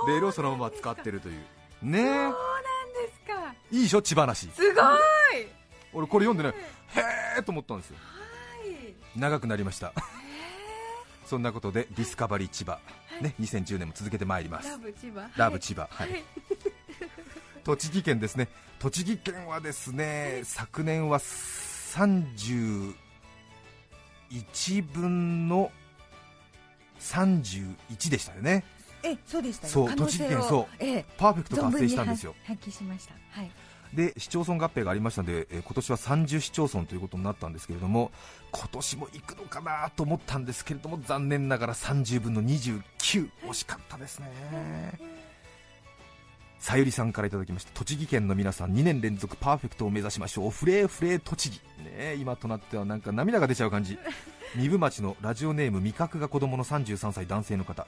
[0.08, 1.40] レールをそのまま使ってるという
[1.82, 1.98] ね。
[2.00, 3.54] えそうなんですか。
[3.70, 4.02] いいでしょ？
[4.02, 4.84] 千葉なしすごい。
[5.92, 6.54] 俺これ読んでね。
[6.94, 7.96] へえと思ったんですよ。
[7.98, 8.94] はい。
[9.18, 9.92] 長くなりました。
[11.26, 12.80] そんなことでディスカバリー千葉、
[13.20, 14.68] ね、2010年も続けてまいります。
[14.70, 16.10] ラブ千葉ラブ千葉、はい。
[16.10, 16.24] はい。
[17.64, 18.48] 栃木県ですね。
[18.80, 22.94] 栃木県はですね昨年は31
[24.92, 25.70] 分の
[27.00, 28.64] 31でしたよね
[29.02, 30.66] えそうでしたよそう栃木県そう。
[30.78, 31.04] ええ。
[31.16, 32.34] パーフェクト達成したんですよ。
[32.44, 33.14] 発揮しました。
[33.30, 33.50] はい。
[33.94, 38.12] で市町村合併がありましたので、えー今年は30市町村ということになったんですけれども
[38.52, 42.82] 今年も行くのかなと思ったんですけれども残念ながら30分の29
[43.48, 44.30] 惜しかったですね。
[46.60, 47.72] さゆりさんからいただきました。
[47.72, 50.50] 栃木県の皆さん2年連続パーフェクトを目指しましょう。
[50.50, 51.56] フレーフレー栃木。
[51.56, 51.60] ね
[51.96, 53.98] え今となってはなんか涙が出ちゃう感じ。
[54.56, 57.86] 三部町のラジオネーム味覚が子供の33歳男性の方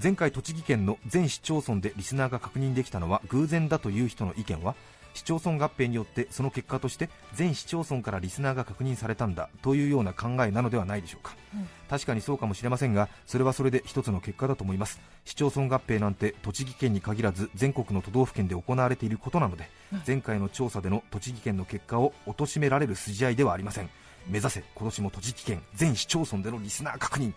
[0.00, 4.76] 前回栃木県の全市町村でリスナーが確認できたのは偶然だという人の意見は
[5.12, 11.34] 市町村合併によってその結果として全市町村からリスナーが確認されたんだというような考えなのではないでしょうか、
[11.90, 15.00] 確かにそうかもしれませんがそれはそれで一つの結果だと思います。
[15.24, 19.68] 市町村合併なんて栃木県に限らず全国の都道府県で行われていることなので
[20.06, 23.90] 前回の調査での栃木県の結果を貶められる筋合いではありません
[24.26, 27.32] 目指せ今年も栃木県全市町村でのリスナー確認、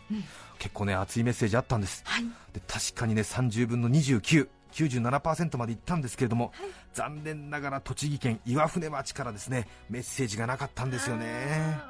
[0.59, 2.01] 結構ね熱いメッセージあったんです。
[2.05, 2.25] はい。
[2.53, 6.51] で確かにね30分の29 97%までいったんですけれども、
[6.93, 11.25] 残念ながら栃木県岩船町からですねメッセージがなかったんですよね。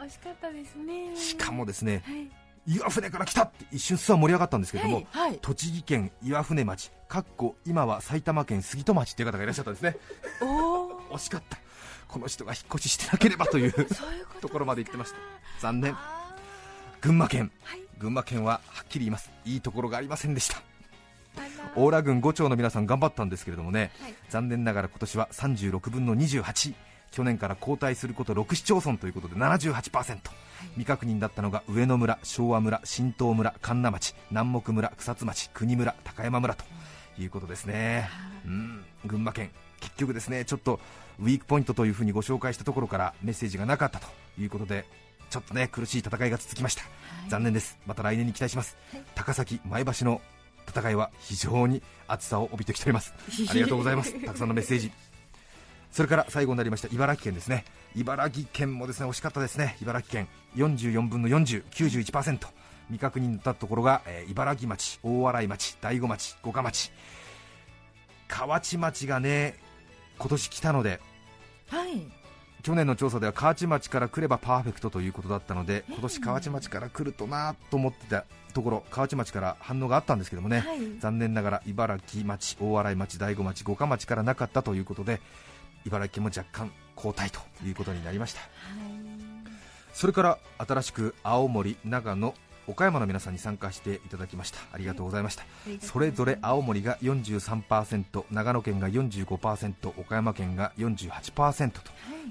[0.03, 1.15] 惜しかったですね。
[1.15, 2.29] しかもですねはい。
[2.67, 5.39] 岩船から来たって一瞬すは盛り上がったんですけれども、はいはい。
[5.41, 9.97] 栃木県岩船町かっこ今は埼玉県杉戸町っていう方がいらっしゃったんですね。
[11.11, 11.57] 惜しかった
[12.11, 13.85] この人が引っ越ししてなければというと
[14.41, 15.17] ところまで行ってました。
[15.59, 15.93] 残念。
[15.93, 16.35] あ
[17.01, 17.51] 群馬県。
[17.65, 17.81] ーはい。
[17.97, 19.31] 群馬県ははっきり言います。
[19.45, 20.61] いいところがありませんでした。
[21.75, 24.13] 大良郡5町の皆さん頑張ったんですけれどもね、はい。
[24.29, 26.73] 残念ながら今年は36分の28
[27.11, 30.17] 去年から交代すること6市町村ということで78%、
[30.71, 36.63] 未確認だったのが上野村、昭和村、新東村、神奈町、南木村、草津町、国村、高山村と
[37.19, 38.09] いうことですね、
[38.45, 40.79] うん、群馬県、結局ですねちょっと
[41.19, 44.07] ウィークポイントというふうにご紹介したところからメッセージがなかったと
[44.39, 44.85] いうことで
[45.29, 46.83] ちょっとね苦しい戦いが続きました、
[47.29, 47.79] 残念です。
[47.85, 48.77] また来年に期待します、
[49.15, 50.21] 高崎前橋の
[50.67, 53.13] 戦いは非常に熱さを帯びてきております。
[53.49, 54.13] ありがとうございます。
[54.25, 54.91] たくさんのメッセージ。
[55.89, 57.65] それから最後になりました茨城県ですね。
[57.95, 59.77] 茨城県もですね惜しかったですね。
[59.81, 62.47] 茨城県44分の4091%
[62.87, 66.91] 未確認だったところが、えー茨城町大洗町大子町五霞町。
[68.27, 69.55] 河内町がね
[70.21, 70.99] 今年来たので
[71.69, 72.01] はい。
[72.61, 80.99] 去年の調査では河内町から来ればパーフェクトということだったので今年河内町から来るとなと思ってたところ河内町から反応があったんですけどもね、はい。
[80.99, 85.19] 残念ながら茨城町、大洗町、大子町、五霞町からなかったということで
[85.85, 88.41] 茨城県も若干後退ということになりました。
[89.93, 92.35] それから新しく青森、長野、
[92.71, 94.59] 岡山の皆さんに参加していただきました。
[94.71, 95.43] ありがとうございました、
[95.81, 101.81] それぞれ青森が43%長野県が45%岡山県が48%と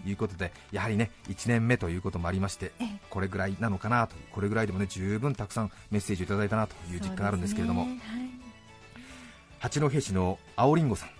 [0.06, 0.12] い。
[0.12, 3.00] うことでやはりね1年目ということもありましてええ。
[3.10, 8.30] これぐらいなのかなとこれぐらいでもね十分たくさんメッセージをいただいたなという実感があるんですけれども、そうですね
[9.58, 11.10] 八戸市の青りんごさん。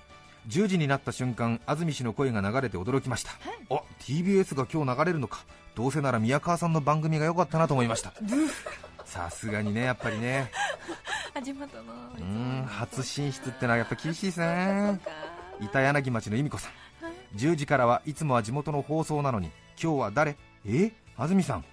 [0.49, 3.33] 10時になった瞬間安住氏の声が流れて驚きました、
[3.69, 5.45] あ TBS が今日流れるのか。
[5.77, 8.13] どうせなら宮川さんの番組が良かったなと思いました
[9.11, 10.51] さすがにねやっぱりね。
[11.35, 15.01] はい地元のうーん初進出ってのはやっぱ厳しいですね。
[15.61, 16.73] 板柳町の由美子さん。
[17.37, 19.51] 10時からはいつもは地元の放送なのに
[19.83, 20.37] 今日は誰？
[20.65, 20.93] え？
[21.17, 21.65] 安住さん。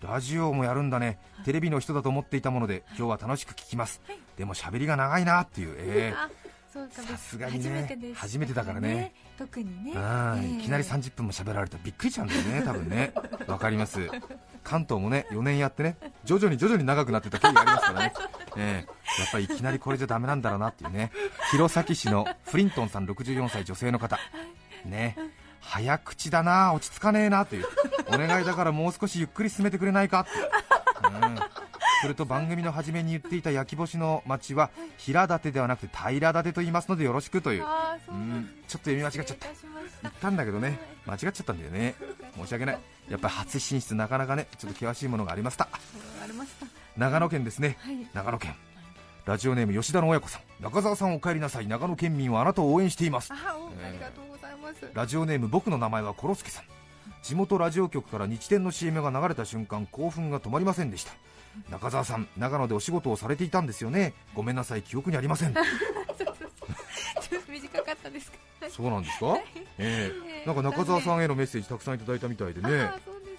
[0.00, 1.18] ラジオもやるんだね。
[1.44, 4.00] テレビの人だと思っていたもので今日は楽しく聞きます。
[4.36, 5.76] でも喋りが長いなっていう。
[5.78, 7.64] えあそうかさすがにね。
[7.64, 8.20] 初めてです。
[8.20, 9.12] 初めてだからね。
[9.36, 9.92] 特にね。
[9.92, 10.60] えうんええ。
[10.60, 13.12] いきなり30分も喋られたらびっくりしちゃうんだよね多分ね。
[13.48, 14.08] わかります。
[14.62, 18.12] 関東もね4年やってね徐々に徐々に長くなってた経緯がありますからね。
[18.56, 19.20] ええ。
[19.20, 21.10] やっぱりいきなりこれじゃダメなんだろうなっていうね。
[21.50, 24.18] 弘前市のフリントンさん64歳女性の方。
[24.84, 25.16] ね。
[25.60, 27.66] 早口だな落ち着かねえなという。
[28.08, 30.30] お願いだからもう少しゆっくり進めてくれないかって、
[31.16, 31.38] うん、
[32.00, 37.64] それと番組の初めに言っていた焼き干しの町は平立ではなくて平立と言いますのでよろしくという。
[38.08, 38.50] うんん。
[38.66, 39.46] ちょっと読み間違っちゃった。
[40.02, 40.78] 言ったんだけどね。
[41.06, 41.94] 間違っちゃったんだよね。
[42.36, 42.78] 申し訳ない。
[43.08, 45.68] やっぱり初進出なかなかねちょっと険しいものがありました。
[46.96, 47.76] 長野県ですね。
[47.80, 48.06] はい。
[48.14, 48.54] 長野県。
[49.26, 50.62] ラジオネーム吉田の親子さん。
[50.62, 51.66] 中澤さんお帰りなさい。
[51.66, 53.32] 長野県民はあなたを応援しています。
[53.32, 53.36] あ
[53.92, 54.90] りがとうございます。
[54.94, 56.79] ラジオネーム僕の名前はコロスケさん
[57.22, 61.12] 地元ラジオ局から日天の CM が流れた瞬間興奮が止まりませんでした。
[61.70, 64.14] 中澤さん長野でお仕事をされていたんですよね。
[64.34, 65.52] ごめんなさい記憶にありません。
[65.54, 68.38] ちょっと短かったですか？
[68.70, 69.36] そうなんですか？
[69.78, 70.12] え
[70.44, 70.46] え。
[70.46, 72.68] なんか中澤さんへのメッセージたくさんいただいたみたいでね。
[72.70, 72.78] で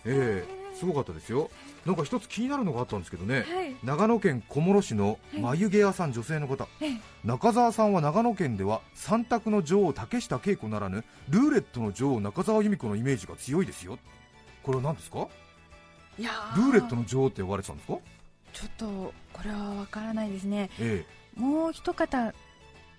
[0.06, 0.62] ええ。
[0.78, 1.50] すごかったですよ
[1.86, 3.76] なんか一つ気になるのがあったんですけどね、はい。
[3.84, 6.68] 長野県小諸市の眉毛屋さん女性の方、
[7.24, 13.98] 中澤さんは長野県では三択の女王竹下恵子ならぬルーレットの女王中澤由美子のイメージが強いですよ。
[14.64, 15.28] これは何ですか？
[16.20, 17.98] いやルーレットの女王って呼ばれてたんですか？
[18.54, 22.34] ちょっとこれはわからないですねえもう一方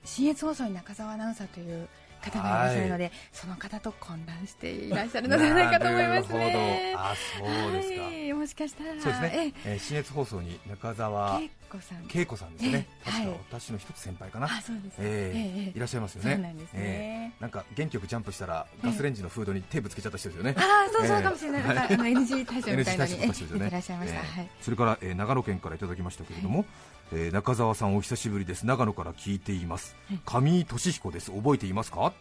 [0.05, 1.89] 新越放送に中澤アナウンサーとという
[2.23, 7.01] 方がいらっしゃるので、その方と混乱していらっしゃえるのではないかと思いますなねるほど。
[7.01, 8.91] あそうですか、はい、もしかしたら。
[9.01, 11.41] そうですね、えー、新越放送に中澤
[11.79, 11.99] 子さん。
[12.13, 13.05] 恵子さんですよね、ええ。
[13.11, 13.39] 確かはい。
[13.51, 15.39] 私の一つ先輩かな、あそうですねええ。
[15.39, 15.77] ええ。
[15.77, 16.33] いらっしゃいますよね。
[16.35, 17.41] そうなんですね、ええ。
[17.41, 21.23] なんか元気よくジャンプしたらガスレンジのフードに手ぶつけちゃった人ですよね、ああそうそうええ。
[21.23, 23.05] かもしれない、あの NG 対象みたいな。
[23.05, 23.57] NG 対のに象としてですよね。
[23.57, 23.59] ええ。
[23.59, 24.21] 出てらっしゃいました、
[24.63, 26.65] それから、えー長野県からいただきましたけれども、
[27.13, 28.65] えー中澤さんお久しぶりです。
[28.67, 29.97] 長野から聞いています。
[30.25, 31.31] 上井俊彦です。
[31.31, 32.13] 覚えていますか？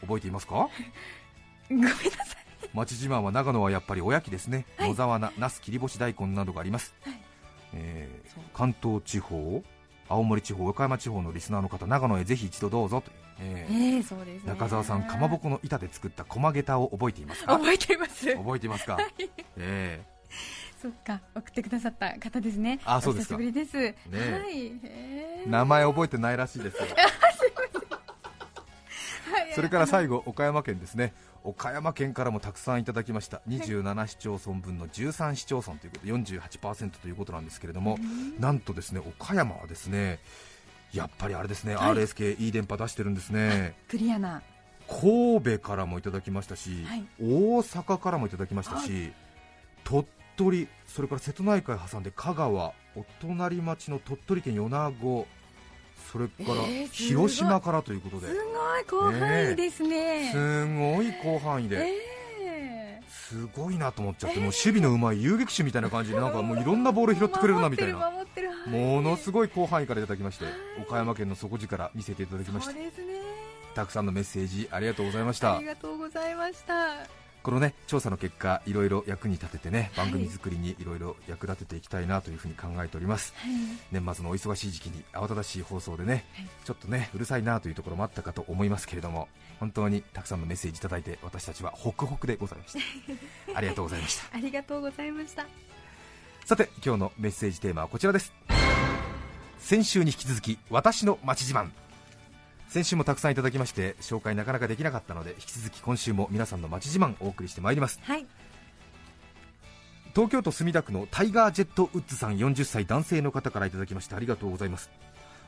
[0.00, 0.68] 覚えていますか？
[1.70, 2.08] ごめんなさい。
[2.74, 6.92] 町自慢は長野はやっぱりおやきですね、野沢菜、那須切り干し大根などがあります、
[7.74, 9.62] えー関東地方、
[10.08, 14.48] 青森地方、岡山地方のリスナーの方、長野へぜひ一度どうぞという、ええーえそうですね。
[14.52, 17.52] 中澤さん、かまぼこの板で作った駒下駄を覚えていますか？
[17.58, 18.34] 覚えています。
[18.34, 18.98] 覚えていますか、
[19.56, 20.00] え
[20.80, 22.78] そっか送ってくださった方ですね。
[22.84, 23.34] あそうですか。
[23.34, 23.94] お久しぶりです、え。
[24.12, 24.66] はい。
[24.66, 25.50] へえー。
[25.50, 26.86] 名前覚えてないらしいですよ。
[29.54, 31.12] それから最後岡山県ですね
[31.44, 33.40] 岡山県からもたくさんいただきました。
[33.48, 37.98] 27市町村分の13市町村ということで48%ということなんですけれども
[38.38, 40.18] なんとですね岡山はですね
[40.92, 41.90] やっぱりあれですね、はい。
[41.92, 43.74] RSK いい電波出してるんですね。
[43.88, 44.42] クリアな。
[44.88, 47.04] 神戸からもいただきましたし、はい。
[47.20, 49.12] 大阪からもいただきましたし、
[49.84, 55.26] 鳥取、それから瀬戸内海挟んで香川、お隣町の鳥取県米子、
[56.10, 58.40] それから広島からということで、すご
[58.78, 60.30] い広範囲ですね。
[60.32, 68.10] すごい広範囲で、えすごいなと思っちゃって、もう守備のうまい遊撃手みたいな感じで、なんかもういろんなボール拾ってくれるなみたいな、
[68.66, 70.46] ものすごごい広範囲からいただきまして、
[70.80, 72.72] 岡山県の底力見せていただきました。
[72.72, 73.20] そうですね。
[73.74, 75.56] たくさんのメッセージありがとうございました。
[75.56, 75.66] あり。
[75.66, 83.32] がとうございましたこのね調査の結果、いろいろ役に立ててね番組作りにいろいろ役立てていきたいなというふうに考えております。
[83.38, 83.52] はい
[83.90, 89.28] 年末のお忙しい時期に慌ただしい放送でね、はいちょっとねうるさいなというところもあったかと思いますけれども、
[89.60, 92.80] 本当にたくさんのメッセージいただいて私たちはホクホクでございました。
[93.56, 94.36] ありがとうございました。
[94.36, 95.46] ありがとうございました
[96.44, 98.30] さて今日のメッセージテーマはこちらです。
[99.58, 101.70] 先週に引き続き私の街自慢。
[102.68, 107.98] 先週もたくさんいただきまして紹介なかなかできなかったので引き続き今週も皆さんの街自慢お送りしてまいります。
[108.02, 108.26] はい。
[110.14, 114.90] 東京都墨田区のタイガー・ジェット・ウッズさん40歳男性の方からいただきましてありがとうございます。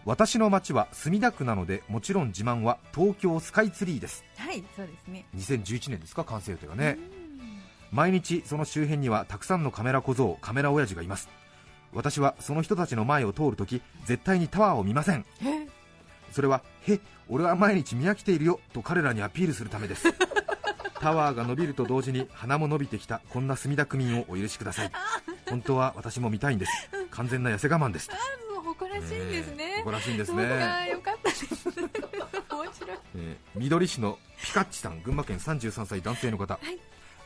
[0.07, 4.25] 私の街は墨田区なのでもちろん自慢は東京スカイツリーです。
[4.39, 5.27] はいそうですね。
[5.37, 6.99] 2011年ですか完成予定がね。
[7.93, 11.29] 毎日その周辺にはたくさんのカメラ小僧カメラ親父がいます。
[11.93, 15.27] 私はその人たちの前を通るとき絶対にタワーを見ません。
[15.43, 15.60] え
[16.31, 20.09] それはへ俺は毎日見飽きているよと彼らにアピールするためです。
[21.01, 24.93] タワーが伸びると同時に鼻も伸びてきたこんな墨田区民をお許しください。
[25.49, 26.91] 本当は私も見たいんです。
[27.11, 28.11] 完全な痩せ我慢です。
[28.65, 29.77] 誇らしいんですね。
[29.79, 31.47] 誇らしいんですね、かよかったです。
[31.69, 32.99] 面白い。
[33.17, 36.79] えー緑市のピカッチさん群馬県33歳男性の方、はい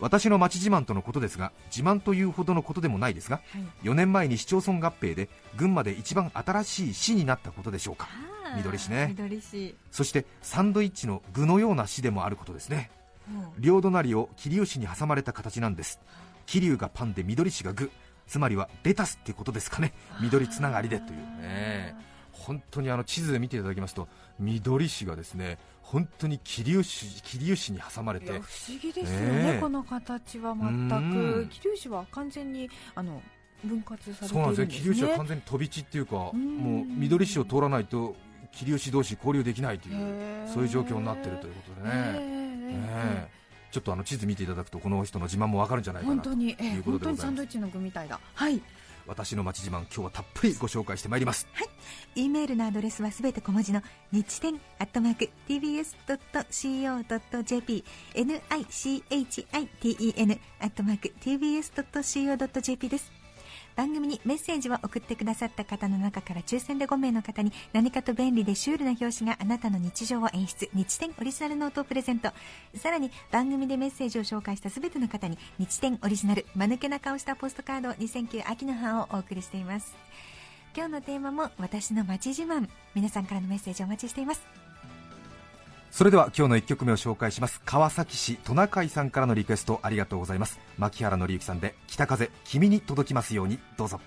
[0.05, 3.87] 私の町自慢とのことですが自慢というほどのことでもないですがはい。
[3.87, 8.09] 4年前に市町村合併で群馬で一番新しい市になったことでしょうか。
[8.55, 9.07] 緑市ね。
[9.09, 9.75] 緑市。
[9.91, 12.91] そしてサンドイッチの具のような市でもあることですね。
[13.27, 16.01] も両隣を桐生市に挟まれた形なんです。
[16.45, 17.91] 桐生がパンで緑市が具。
[18.27, 19.95] つまりはレタスってことですかね。
[20.21, 21.19] 緑つながりでという。
[21.41, 21.97] ね
[22.31, 28.27] 本当にあの地図で見ていただきますと緑市がですね本当に桐生市桐生市に挟まれて。
[28.27, 28.43] 不思
[28.81, 29.61] 議ですよねねえ。
[29.61, 31.47] この形はう全ん。
[31.47, 33.23] く桐生市は完全にあの
[33.65, 34.65] 分割されていそうなんですね。
[34.65, 36.57] るんですね桐生市は完全に飛び地っていうかうん。
[36.57, 38.17] もう緑市を通らないと
[38.53, 43.45] 桐生市同士交流できないというそういう状況になっているということでね。
[43.71, 48.21] ちょっとあの地図見ていただくとこの人の自慢もわかるんじゃないかなと本当に、えいうこと本当にサンドイッチの具みたいだ。
[48.33, 48.63] はい
[49.07, 51.47] 私の町自慢今日はたっぷりご紹介してまいります。
[51.53, 51.69] はい。
[52.17, 55.95] E メールのアドレスはすべて小文字の日天アットマーク tbs.co.jp
[58.15, 63.14] nichiten アットマーク tbs.co.jp です。
[63.77, 72.31] 番組にメッセージを送ってくださった方の中から抽選で5名の方に何かと便利でシュールな表紙があなたの日常を演出日天オリジナルノートをプレゼント。
[72.77, 79.95] さらに番組でメッセージを紹介したすべての方に日天オリジナル間抜けな顔したポストカード2009秋の葉をお送りしています。
[80.77, 82.69] 今日のテーマも私の街自慢。
[82.95, 84.64] 皆さんからのメッセージお待ちしています。
[85.95, 87.63] それでは今日の1曲目を紹介します。
[87.65, 90.59] 川崎市トナカイさんからのリクエストありがとうございます。
[90.77, 94.01] 牧原紀之さんで北風君に届きますようにどうぞ。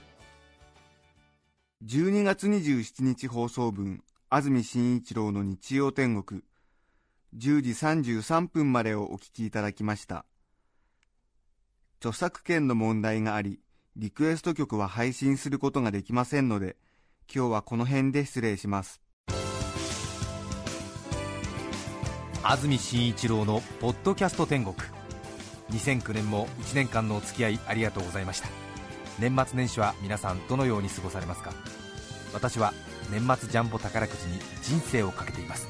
[1.86, 6.42] 12月27日放送分安住紳一郎の日曜天国。
[7.38, 10.26] 10時33分までをお聞きいただきました。
[12.02, 13.62] 著作権の問題があり
[13.96, 16.76] リクエスト曲は配信することができませんので
[17.34, 19.07] 今日はこの辺で失礼します。
[22.50, 24.74] 安住紳一郎のポッドキャスト天国。
[25.72, 28.48] 2009年も1年間のお付き合いありがとうございました。
[29.20, 31.52] 年末年始は皆さんどのように過ごされますか？
[32.34, 32.74] 私は
[33.12, 35.68] 年末ジャンボ宝くじに人生をかけています。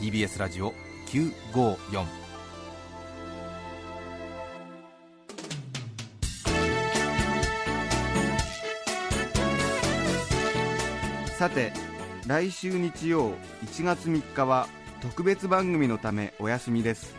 [0.00, 0.72] TBS ラジオ
[1.08, 2.06] 954
[11.36, 11.74] さて
[12.26, 13.32] 来週日曜
[13.66, 14.66] 1月3日は
[15.06, 17.14] 特別番組のためお休みです。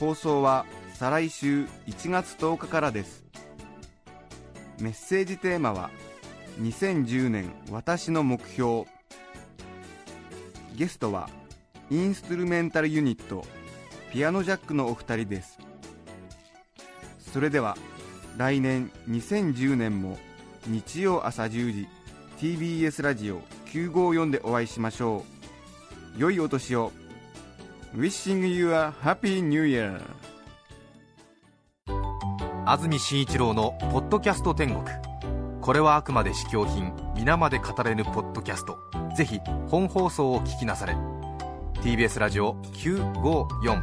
[0.00, 3.24] 放送は再来週1月10日からです。
[4.80, 5.90] メッセージテーマは
[6.60, 8.86] 2010年私の目標。
[10.74, 11.30] ゲストは
[11.90, 13.44] インストゥルメンタルユニット
[14.12, 15.58] ピアノジャックのお二人です。
[17.20, 17.76] それでは
[18.36, 20.18] 来年2010年も
[20.66, 21.88] 日曜朝10時
[22.38, 25.39] TBS ラジオ954でお会いしましょう。
[26.16, 26.92] 良いお年を。
[27.94, 30.00] Wishing you a happy new year.
[32.66, 34.84] 安住紳一郎の「ポッドキャスト天国」
[35.60, 38.78] これはあくまで試供品皆まで語れぬポッドキャスト。
[39.16, 40.96] ぜひ本放送を聞きなされ。
[41.82, 43.82] TBS ラジオ954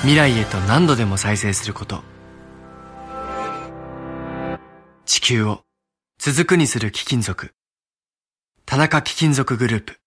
[0.00, 2.02] 未来へと何度でも再生すること。
[5.04, 5.60] 地球を
[6.18, 7.52] 続くにする貴金属。
[8.64, 9.99] 田中貴金属グループ。